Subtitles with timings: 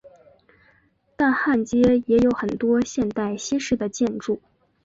[1.15, 4.41] 但汉街也有很多现代西式的建筑。